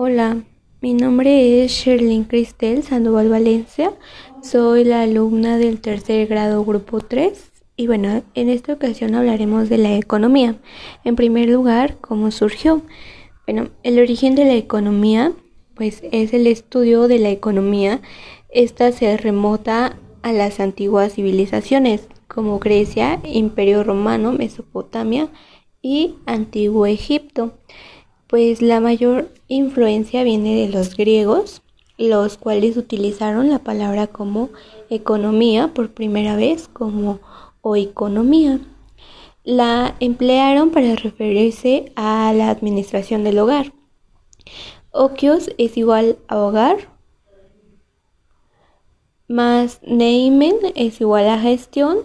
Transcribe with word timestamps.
Hola, 0.00 0.44
mi 0.80 0.94
nombre 0.94 1.64
es 1.64 1.72
Sherlyn 1.72 2.22
Cristel 2.22 2.84
Sandoval 2.84 3.28
Valencia. 3.30 3.92
Soy 4.44 4.84
la 4.84 5.02
alumna 5.02 5.58
del 5.58 5.80
tercer 5.80 6.28
grado 6.28 6.64
grupo 6.64 7.00
3 7.00 7.50
y 7.74 7.88
bueno, 7.88 8.22
en 8.34 8.48
esta 8.48 8.74
ocasión 8.74 9.16
hablaremos 9.16 9.68
de 9.68 9.78
la 9.78 9.96
economía. 9.96 10.54
En 11.02 11.16
primer 11.16 11.48
lugar, 11.48 11.96
¿cómo 12.00 12.30
surgió? 12.30 12.82
Bueno, 13.44 13.70
el 13.82 13.98
origen 13.98 14.36
de 14.36 14.44
la 14.44 14.54
economía 14.54 15.32
pues 15.74 16.00
es 16.12 16.32
el 16.32 16.46
estudio 16.46 17.08
de 17.08 17.18
la 17.18 17.30
economía. 17.30 18.00
Esta 18.50 18.92
se 18.92 19.16
remota 19.16 19.98
a 20.22 20.32
las 20.32 20.60
antiguas 20.60 21.14
civilizaciones 21.14 22.06
como 22.28 22.60
Grecia, 22.60 23.18
Imperio 23.24 23.82
Romano, 23.82 24.30
Mesopotamia 24.30 25.28
y 25.82 26.14
Antiguo 26.24 26.86
Egipto 26.86 27.58
pues 28.28 28.62
la 28.62 28.80
mayor 28.80 29.30
influencia 29.48 30.22
viene 30.22 30.54
de 30.54 30.68
los 30.68 30.96
griegos, 30.96 31.62
los 31.96 32.36
cuales 32.36 32.76
utilizaron 32.76 33.50
la 33.50 33.58
palabra 33.58 34.06
como 34.06 34.50
economía 34.90 35.68
por 35.74 35.90
primera 35.90 36.36
vez 36.36 36.68
como 36.68 37.20
oeconomía. 37.62 38.60
La 39.44 39.96
emplearon 39.98 40.70
para 40.70 40.94
referirse 40.94 41.92
a 41.96 42.32
la 42.34 42.50
administración 42.50 43.24
del 43.24 43.38
hogar. 43.38 43.72
Okios 44.90 45.50
es 45.58 45.76
igual 45.76 46.18
a 46.28 46.38
hogar, 46.38 46.88
más 49.26 49.80
neimen 49.82 50.56
es 50.74 51.00
igual 51.00 51.28
a 51.28 51.38
gestión, 51.38 51.98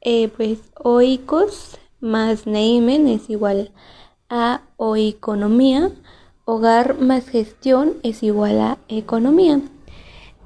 eh, 0.00 0.28
pues 0.28 0.58
oikos 0.74 1.78
más 2.00 2.46
neimen 2.46 3.06
es 3.08 3.30
igual 3.30 3.72
a 3.72 4.05
a 4.28 4.62
o 4.76 4.96
economía, 4.96 5.90
hogar 6.44 7.00
más 7.00 7.28
gestión 7.28 7.94
es 8.02 8.22
igual 8.22 8.60
a 8.60 8.78
economía. 8.88 9.60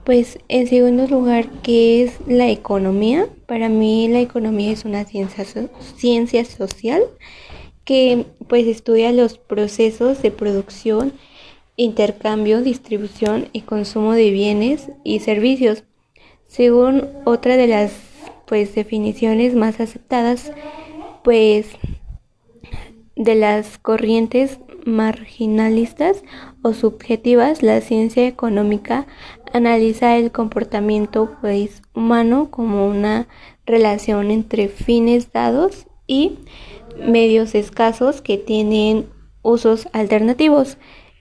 Pues 0.05 0.39
en 0.49 0.67
segundo 0.67 1.07
lugar, 1.07 1.49
¿qué 1.63 2.03
es 2.03 2.19
la 2.27 2.49
economía? 2.49 3.29
Para 3.47 3.69
mí 3.69 4.09
la 4.09 4.21
economía 4.21 4.73
es 4.73 4.85
una 4.85 5.05
ciencia, 5.05 5.45
ciencia 5.97 6.45
social 6.45 7.03
que 7.85 8.27
pues 8.49 8.67
estudia 8.67 9.13
los 9.13 9.39
procesos 9.39 10.23
de 10.23 10.31
producción, 10.31 11.13
intercambio, 11.77 12.63
distribución 12.63 13.49
y 13.53 13.63
consumo 13.63 14.13
de 14.13 14.31
bienes 14.31 14.91
y 15.05 15.21
servicios. 15.21 15.85
Según 16.47 17.09
otra 17.25 17.57
de 17.57 17.67
las 17.67 17.93
pues 18.47 18.75
definiciones 18.75 19.55
más 19.55 19.81
aceptadas, 19.81 20.53
pues 21.23 21.69
de 23.21 23.35
las 23.35 23.77
corrientes 23.77 24.61
marginalistas 24.87 26.23
o 26.63 26.73
subjetivas, 26.73 27.63
la 27.63 27.83
ciencia 27.83 28.27
económica 28.27 29.07
analiza 29.53 30.17
el 30.17 30.33
comportamiento 30.33 31.37
pues, 31.43 31.83
humano 31.95 32.51
como 32.51 32.87
una 32.87 33.29
relación 33.67 34.31
entre 34.31 34.69
fines 34.69 35.33
dados 35.33 35.87
y 36.07 36.39
medios 36.99 37.55
escasos 37.55 38.23
que 38.23 38.39
tienen 38.39 39.07
usos 39.43 39.89
alternativos. 39.93 40.79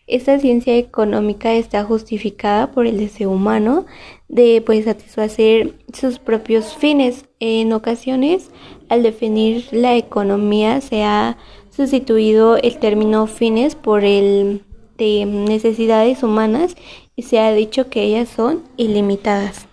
Esta 0.10 0.40
ciencia 0.40 0.76
económica 0.76 1.54
está 1.54 1.84
justificada 1.84 2.72
por 2.72 2.88
el 2.88 2.98
deseo 2.98 3.30
humano 3.30 3.86
de 4.28 4.64
pues, 4.66 4.86
satisfacer 4.86 5.76
sus 5.94 6.18
propios 6.18 6.76
fines. 6.76 7.26
En 7.40 7.72
ocasiones, 7.74 8.50
al 8.90 9.04
definir 9.04 9.68
la 9.72 9.96
economía, 9.96 10.82
se 10.82 11.04
ha 11.04 11.38
sustituido 11.70 12.58
el 12.58 12.80
término 12.80 13.28
fines 13.28 13.76
por 13.76 14.04
el 14.04 14.64
de 14.98 15.26
necesidades 15.26 16.24
humanas 16.24 16.76
y 17.16 17.22
se 17.22 17.40
ha 17.40 17.54
dicho 17.54 17.90
que 17.90 18.02
ellas 18.02 18.30
son 18.30 18.64
ilimitadas. 18.78 19.68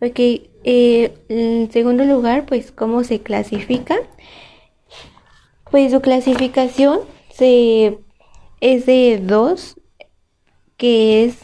Ok, 0.00 0.18
eh, 0.64 1.12
en 1.28 1.70
segundo 1.70 2.04
lugar, 2.04 2.46
pues 2.46 2.72
cómo 2.72 3.04
se 3.04 3.20
clasifica. 3.20 3.96
Pues 5.70 5.92
su 5.92 6.00
clasificación 6.00 7.00
se, 7.30 7.98
es 8.60 8.86
de 8.86 9.20
dos, 9.22 9.76
que 10.76 11.24
es 11.24 11.36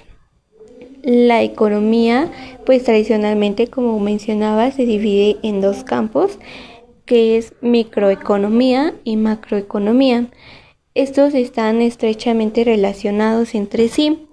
la 1.02 1.42
economía, 1.42 2.30
pues 2.64 2.84
tradicionalmente, 2.84 3.68
como 3.68 3.98
mencionaba, 4.00 4.70
se 4.70 4.86
divide 4.86 5.36
en 5.42 5.60
dos 5.60 5.84
campos 5.84 6.38
que 7.04 7.36
es 7.36 7.52
microeconomía 7.60 8.94
y 9.04 9.16
macroeconomía. 9.16 10.28
Estos 10.94 11.34
están 11.34 11.82
estrechamente 11.82 12.64
relacionados 12.64 13.54
entre 13.54 13.88
sí. 13.88 14.26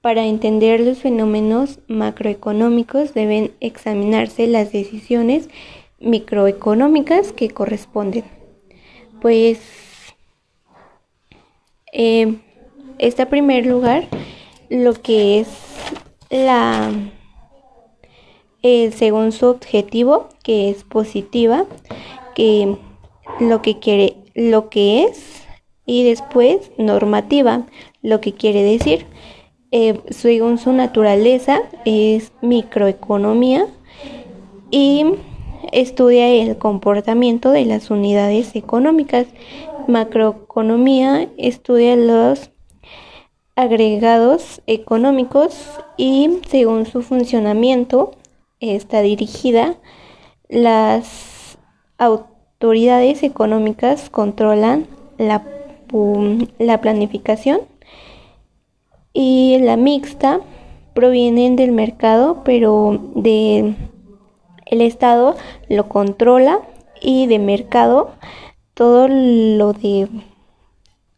Para 0.00 0.26
entender 0.26 0.80
los 0.80 0.98
fenómenos 0.98 1.80
macroeconómicos 1.88 3.14
deben 3.14 3.52
examinarse 3.60 4.46
las 4.46 4.72
decisiones 4.72 5.48
microeconómicas 6.00 7.32
que 7.32 7.50
corresponden. 7.50 8.24
Pues 9.20 9.58
eh, 11.92 12.38
está 12.98 13.28
primer 13.28 13.66
lugar 13.66 14.08
lo 14.70 14.94
que 14.94 15.40
es 15.40 15.48
la 16.30 16.90
según 18.62 19.32
su 19.32 19.46
objetivo, 19.46 20.28
que 20.44 20.70
es 20.70 20.84
positiva, 20.84 21.66
que 22.34 22.76
lo 23.40 23.60
que 23.60 23.78
quiere, 23.78 24.16
lo 24.34 24.68
que 24.68 25.04
es, 25.04 25.42
y 25.84 26.04
después 26.04 26.70
normativa, 26.78 27.66
lo 28.02 28.20
que 28.20 28.32
quiere 28.32 28.62
decir. 28.62 29.06
Eh, 29.72 30.00
según 30.10 30.58
su 30.58 30.72
naturaleza, 30.72 31.60
es 31.84 32.32
microeconomía 32.42 33.66
y 34.70 35.06
estudia 35.72 36.28
el 36.28 36.58
comportamiento 36.58 37.50
de 37.50 37.64
las 37.64 37.90
unidades 37.90 38.54
económicas. 38.54 39.26
Macroeconomía 39.88 41.28
estudia 41.36 41.96
los 41.96 42.50
agregados 43.56 44.62
económicos 44.66 45.80
y 45.96 46.40
según 46.48 46.86
su 46.86 47.02
funcionamiento 47.02 48.12
está 48.60 49.00
dirigida. 49.02 49.76
Las 50.48 51.58
autoridades 51.98 53.22
económicas 53.22 54.10
controlan 54.10 54.86
la, 55.18 55.44
la 56.58 56.80
planificación 56.80 57.60
y 59.12 59.58
la 59.60 59.76
mixta 59.76 60.40
provienen 60.94 61.56
del 61.56 61.72
mercado, 61.72 62.42
pero 62.44 62.98
de 63.14 63.74
el 64.66 64.80
Estado 64.80 65.36
lo 65.68 65.88
controla 65.88 66.60
y 67.00 67.26
de 67.26 67.38
mercado 67.38 68.12
todo 68.82 69.06
lo 69.06 69.74
de 69.74 70.08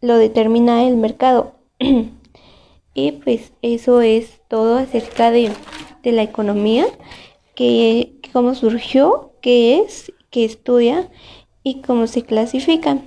lo 0.02 0.18
determina 0.18 0.86
el 0.86 0.98
mercado. 0.98 1.54
y 2.94 3.12
pues 3.12 3.54
eso 3.62 4.02
es 4.02 4.42
todo 4.48 4.76
acerca 4.76 5.30
de, 5.30 5.50
de 6.02 6.12
la 6.12 6.22
economía 6.22 6.84
que, 7.54 8.20
cómo 8.34 8.54
surgió, 8.54 9.32
qué 9.40 9.78
es, 9.78 10.12
qué 10.28 10.44
estudia 10.44 11.10
y 11.62 11.80
cómo 11.80 12.06
se 12.06 12.20
clasifica. 12.20 12.98